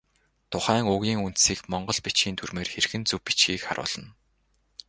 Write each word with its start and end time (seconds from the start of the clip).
Тухайн 0.51 0.85
үгийн 0.95 1.19
үндсийг 1.27 1.59
монгол 1.71 1.99
бичгийн 2.05 2.35
дүрмээр 2.37 2.69
хэрхэн 2.71 3.03
зөв 3.09 3.19
бичихийг 3.27 3.61
харуулна. 3.65 4.09